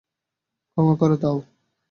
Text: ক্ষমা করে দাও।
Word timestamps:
ক্ষমা 0.71 0.93
করে 1.01 1.15
দাও। 1.17 1.37